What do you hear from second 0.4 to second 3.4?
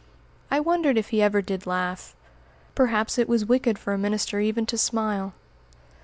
I wondered if he ever did laugh. Perhaps it